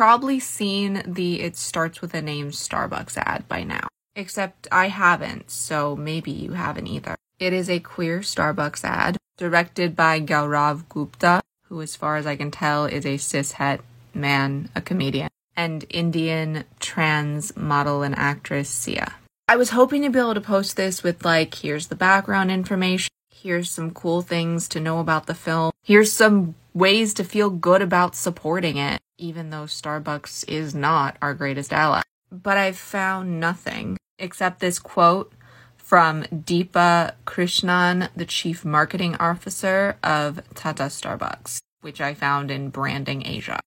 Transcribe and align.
probably 0.00 0.40
seen 0.40 1.02
the 1.06 1.42
It 1.42 1.58
Starts 1.58 2.00
with 2.00 2.14
a 2.14 2.22
Name 2.22 2.52
Starbucks 2.52 3.18
ad 3.18 3.46
by 3.48 3.64
now. 3.64 3.86
Except 4.16 4.66
I 4.72 4.88
haven't, 4.88 5.50
so 5.50 5.94
maybe 5.94 6.30
you 6.30 6.52
haven't 6.52 6.86
either. 6.86 7.16
It 7.38 7.52
is 7.52 7.68
a 7.68 7.80
queer 7.80 8.20
Starbucks 8.20 8.82
ad 8.82 9.18
directed 9.36 9.94
by 9.94 10.22
Gaurav 10.22 10.88
Gupta, 10.88 11.42
who, 11.64 11.82
as 11.82 11.96
far 11.96 12.16
as 12.16 12.26
I 12.26 12.34
can 12.34 12.50
tell, 12.50 12.86
is 12.86 13.04
a 13.04 13.18
cishet 13.18 13.80
man, 14.14 14.70
a 14.74 14.80
comedian, 14.80 15.28
and 15.54 15.84
Indian 15.90 16.64
trans 16.78 17.54
model 17.54 18.02
and 18.02 18.16
actress 18.16 18.70
Sia. 18.70 19.16
I 19.48 19.56
was 19.56 19.68
hoping 19.68 20.00
to 20.04 20.08
be 20.08 20.18
able 20.18 20.32
to 20.32 20.40
post 20.40 20.78
this 20.78 21.02
with, 21.02 21.26
like, 21.26 21.56
here's 21.56 21.88
the 21.88 21.94
background 21.94 22.50
information, 22.50 23.10
here's 23.28 23.70
some 23.70 23.90
cool 23.90 24.22
things 24.22 24.66
to 24.68 24.80
know 24.80 24.98
about 24.98 25.26
the 25.26 25.34
film, 25.34 25.72
here's 25.82 26.10
some 26.10 26.54
ways 26.72 27.12
to 27.12 27.22
feel 27.22 27.50
good 27.50 27.82
about 27.82 28.16
supporting 28.16 28.78
it, 28.78 28.98
even 29.20 29.50
though 29.50 29.64
Starbucks 29.64 30.48
is 30.48 30.74
not 30.74 31.16
our 31.22 31.34
greatest 31.34 31.72
ally. 31.72 32.02
But 32.32 32.56
I've 32.56 32.78
found 32.78 33.38
nothing 33.38 33.98
except 34.18 34.60
this 34.60 34.78
quote 34.78 35.32
from 35.76 36.22
Deepa 36.24 37.12
Krishnan, 37.26 38.08
the 38.14 38.24
chief 38.24 38.64
marketing 38.64 39.16
officer 39.16 39.96
of 40.02 40.40
Tata 40.54 40.84
Starbucks, 40.84 41.58
which 41.80 42.00
I 42.00 42.14
found 42.14 42.50
in 42.50 42.70
Branding 42.70 43.26
Asia. 43.26 43.60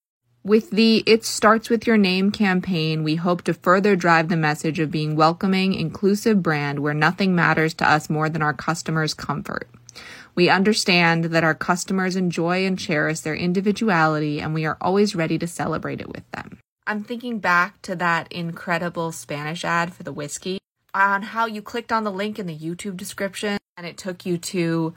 With 0.45 0.71
the 0.71 1.03
It 1.05 1.23
Starts 1.23 1.69
With 1.69 1.87
Your 1.87 1.97
Name 1.97 2.29
campaign, 2.31 3.03
we 3.03 3.15
hope 3.15 3.43
to 3.43 3.53
further 3.53 3.95
drive 3.95 4.27
the 4.27 4.35
message 4.35 4.79
of 4.79 4.91
being 4.91 5.15
welcoming, 5.15 5.73
inclusive 5.73 6.43
brand 6.43 6.79
where 6.79 6.93
nothing 6.93 7.33
matters 7.33 7.73
to 7.75 7.89
us 7.89 8.09
more 8.09 8.27
than 8.27 8.41
our 8.41 8.53
customers' 8.53 9.13
comfort. 9.13 9.69
We 10.35 10.49
understand 10.49 11.25
that 11.25 11.43
our 11.43 11.53
customers 11.53 12.15
enjoy 12.15 12.65
and 12.65 12.77
cherish 12.77 13.19
their 13.19 13.35
individuality 13.35 14.41
and 14.41 14.53
we 14.53 14.65
are 14.65 14.77
always 14.81 15.15
ready 15.15 15.37
to 15.37 15.47
celebrate 15.47 16.01
it 16.01 16.09
with 16.09 16.29
them. 16.31 16.59
I'm 16.87 17.03
thinking 17.03 17.39
back 17.39 17.81
to 17.83 17.95
that 17.97 18.31
incredible 18.31 19.11
Spanish 19.11 19.63
ad 19.63 19.93
for 19.93 20.03
the 20.03 20.11
whiskey 20.11 20.59
on 20.93 21.21
how 21.21 21.45
you 21.45 21.61
clicked 21.61 21.91
on 21.91 22.03
the 22.03 22.11
link 22.11 22.39
in 22.39 22.47
the 22.47 22.57
YouTube 22.57 22.97
description 22.97 23.57
and 23.77 23.85
it 23.85 23.97
took 23.97 24.25
you 24.25 24.37
to 24.37 24.93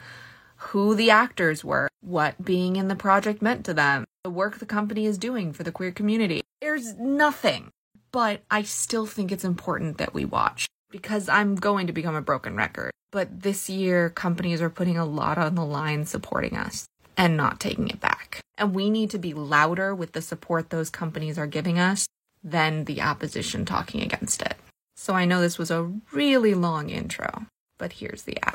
who 0.56 0.94
the 0.94 1.10
actors 1.10 1.62
were, 1.62 1.88
what 2.00 2.42
being 2.42 2.76
in 2.76 2.88
the 2.88 2.96
project 2.96 3.42
meant 3.42 3.64
to 3.66 3.74
them, 3.74 4.04
the 4.24 4.30
work 4.30 4.58
the 4.58 4.66
company 4.66 5.06
is 5.06 5.18
doing 5.18 5.52
for 5.52 5.62
the 5.62 5.72
queer 5.72 5.92
community. 5.92 6.42
There's 6.60 6.94
nothing, 6.94 7.70
but 8.10 8.40
I 8.50 8.62
still 8.62 9.06
think 9.06 9.30
it's 9.30 9.44
important 9.44 9.98
that 9.98 10.14
we 10.14 10.24
watch 10.24 10.66
because 10.90 11.28
I'm 11.28 11.54
going 11.54 11.86
to 11.86 11.92
become 11.92 12.14
a 12.14 12.22
broken 12.22 12.56
record. 12.56 12.90
But 13.12 13.42
this 13.42 13.68
year, 13.70 14.10
companies 14.10 14.60
are 14.60 14.70
putting 14.70 14.98
a 14.98 15.04
lot 15.04 15.38
on 15.38 15.54
the 15.54 15.64
line 15.64 16.04
supporting 16.06 16.56
us 16.56 16.86
and 17.16 17.36
not 17.36 17.60
taking 17.60 17.88
it 17.88 18.00
back. 18.00 18.40
And 18.58 18.74
we 18.74 18.90
need 18.90 19.10
to 19.10 19.18
be 19.18 19.34
louder 19.34 19.94
with 19.94 20.12
the 20.12 20.22
support 20.22 20.70
those 20.70 20.90
companies 20.90 21.38
are 21.38 21.46
giving 21.46 21.78
us 21.78 22.06
than 22.42 22.84
the 22.84 23.02
opposition 23.02 23.64
talking 23.64 24.02
against 24.02 24.42
it. 24.42 24.54
So 24.96 25.14
I 25.14 25.24
know 25.24 25.40
this 25.40 25.58
was 25.58 25.70
a 25.70 25.92
really 26.12 26.54
long 26.54 26.90
intro, 26.90 27.46
but 27.78 27.92
here's 27.92 28.22
the 28.22 28.38
ad. 28.42 28.54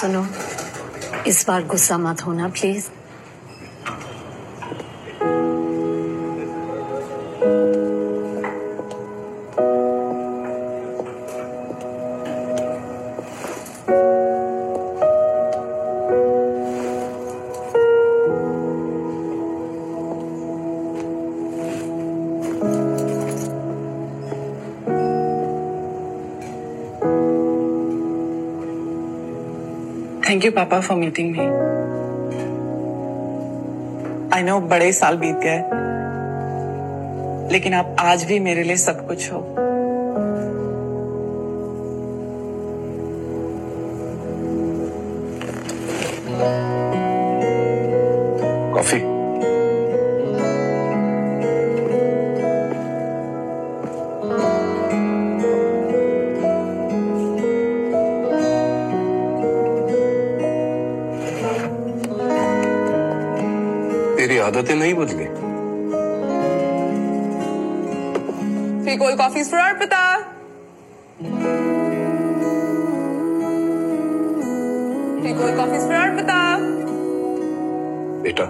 सुनो। 0.00 0.24
इस 1.26 1.44
बार 1.48 1.64
गुस्सा 1.72 1.98
मत 1.98 2.26
होना 2.26 2.48
please 2.48 2.88
thank 30.30 30.44
you 30.44 30.50
पापा 30.52 30.80
for 30.80 30.96
meeting 30.96 31.30
me 31.30 31.44
I 34.36 34.42
know 34.42 34.58
बड़े 34.60 34.92
साल 34.92 35.16
बीत 35.16 35.36
गए, 35.36 35.58
लेकिन 37.52 37.74
आप 37.74 37.96
आज 38.00 38.24
भी 38.24 38.38
मेरे 38.40 38.62
लिए 38.62 38.76
सब 38.76 39.06
कुछ 39.06 39.32
हो। 39.32 39.40
तेरी 64.30 64.40
आदतें 64.40 64.74
नहीं 64.74 64.94
बदली। 64.94 65.24
फिर 68.84 68.98
कोई 68.98 69.14
कॉफ़ी 69.16 69.42
फिर 75.22 75.32
कोई 75.38 75.52
कॉफ़ी 75.56 75.78
för 75.78 75.96
अर्पिता 75.96 76.36
बेटा 78.22 78.46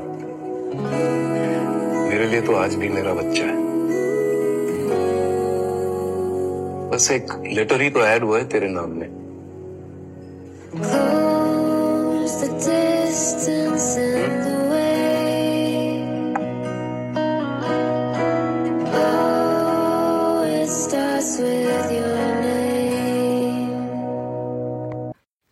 मेरे 2.05 2.27
लिए 2.27 2.41
तो 2.41 2.57
आज 2.57 2.75
भी 2.75 2.89
मेरा 2.89 3.15
बच्चा 3.15 3.45
है। 3.45 3.57
बस 6.91 7.11
एक 7.11 7.33
लेटर 7.53 7.81
ही 7.81 7.91
तो 7.91 8.01
ऐड 8.07 8.25
हुआ 8.25 8.39
है 8.39 8.45
तेरे 8.49 8.69
नाम 8.69 8.91
में। 8.91 9.09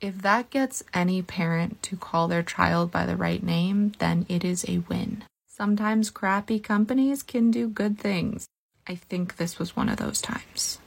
If 0.01 0.23
that 0.23 0.51
gets 0.51 0.85
any 0.95 1.23
parent 1.23 1.83
to 1.83 1.97
call 1.97 2.29
their 2.29 2.45
child 2.45 2.93
by 2.93 3.05
the 3.05 3.17
right 3.17 3.43
name, 3.43 3.95
then 3.99 4.27
it 4.29 4.45
is 4.45 4.65
a 4.69 4.79
win. 4.89 5.25
Sometimes 5.49 6.11
crappy 6.11 6.61
companies 6.61 7.25
can 7.25 7.51
do 7.51 7.69
good 7.69 7.99
things. 7.99 8.47
I 8.87 8.95
think 8.95 9.37
this 9.37 9.59
was 9.59 9.75
one 9.75 9.89
of 9.89 9.97
those 9.97 10.23
times. 10.23 10.79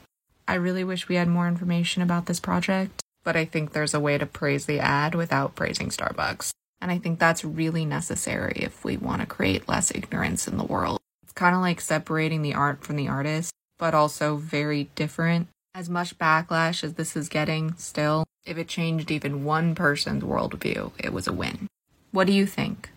I 0.48 0.54
really 0.54 0.82
wish 0.82 1.10
we 1.10 1.16
had 1.16 1.28
more 1.28 1.46
information 1.46 2.00
about 2.00 2.24
this 2.24 2.40
project, 2.40 3.02
but 3.22 3.36
I 3.36 3.44
think 3.44 3.72
there's 3.72 3.92
a 3.92 4.00
way 4.00 4.16
to 4.16 4.24
praise 4.24 4.64
the 4.64 4.80
ad 4.80 5.14
without 5.14 5.54
praising 5.54 5.90
Starbucks. 5.90 6.50
And 6.80 6.90
I 6.90 6.96
think 6.96 7.18
that's 7.18 7.44
really 7.44 7.84
necessary 7.84 8.54
if 8.56 8.82
we 8.82 8.96
want 8.96 9.20
to 9.20 9.26
create 9.26 9.68
less 9.68 9.94
ignorance 9.94 10.48
in 10.48 10.56
the 10.56 10.64
world. 10.64 10.98
It's 11.22 11.32
kind 11.32 11.54
of 11.54 11.60
like 11.60 11.82
separating 11.82 12.40
the 12.40 12.54
art 12.54 12.82
from 12.82 12.96
the 12.96 13.08
artist, 13.08 13.52
but 13.78 13.92
also 13.92 14.36
very 14.36 14.84
different. 14.94 15.48
As 15.74 15.90
much 15.90 16.18
backlash 16.18 16.82
as 16.82 16.94
this 16.94 17.14
is 17.14 17.28
getting, 17.28 17.74
still, 17.76 18.24
if 18.44 18.58
it 18.58 18.68
changed 18.68 19.10
even 19.10 19.44
one 19.44 19.74
person's 19.74 20.22
worldview, 20.22 20.92
it 20.98 21.12
was 21.12 21.26
a 21.26 21.32
win. 21.32 21.68
What 22.10 22.26
do 22.26 22.32
you 22.32 22.46
think? 22.46 22.90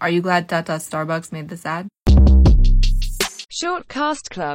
Are 0.00 0.10
you 0.10 0.20
glad 0.20 0.48
Tata 0.48 0.72
Starbucks 0.72 1.32
made 1.32 1.48
this 1.48 1.64
ad? 1.64 1.88
Shortcast 3.50 4.28
Club 4.28 4.54